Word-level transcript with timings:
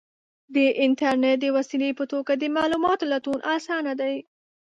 د 0.55 0.57
انټرنیټ 0.85 1.37
د 1.41 1.45
وسیلې 1.57 1.89
په 1.99 2.03
توګه 2.11 2.31
د 2.35 2.43
معلوماتو 2.55 3.05
لټون 3.13 3.39
آسانه 3.55 3.93
دی. 4.01 4.15